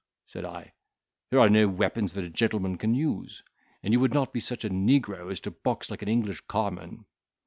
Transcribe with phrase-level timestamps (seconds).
[0.25, 0.73] said I;
[1.29, 3.43] 'here are no weapons that a gentleman can use,
[3.83, 7.05] and you would not be such a negro as to box like an English carman.